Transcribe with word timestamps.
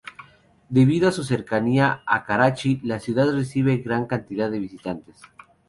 Debido 0.69 1.07
a 1.07 1.11
su 1.11 1.23
cercanía 1.23 2.01
a 2.07 2.25
Karachi, 2.25 2.81
la 2.83 2.99
ciudad 2.99 3.31
recibe 3.33 3.77
gran 3.77 4.07
cantidad 4.07 4.49
de 4.49 4.57
visitantes. 4.57 5.21